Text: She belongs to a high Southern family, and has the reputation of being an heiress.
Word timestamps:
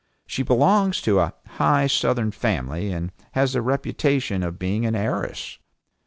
She 0.25 0.41
belongs 0.41 0.99
to 1.03 1.19
a 1.19 1.35
high 1.45 1.85
Southern 1.85 2.31
family, 2.31 2.91
and 2.91 3.11
has 3.33 3.53
the 3.53 3.61
reputation 3.61 4.41
of 4.41 4.57
being 4.57 4.83
an 4.83 4.95
heiress. 4.95 5.59